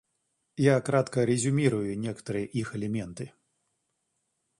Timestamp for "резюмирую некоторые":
1.25-2.47